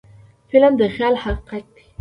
فلم 0.51 0.73
د 0.79 0.81
خیال 0.95 1.15
حقیقت 1.23 1.63
دی 1.75 1.83